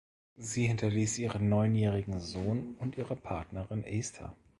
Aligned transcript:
Sie 0.37 0.65
hinterließ 0.65 1.19
ihren 1.19 1.47
neunjährigen 1.49 2.19
Sohn 2.21 2.73
und 2.79 2.97
ihre 2.97 3.15
Partnerin 3.15 3.83
Esther. 3.83 4.35